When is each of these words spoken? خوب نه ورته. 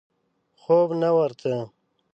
خوب 0.61 0.89
نه 1.01 1.09
ورته. 1.17 1.53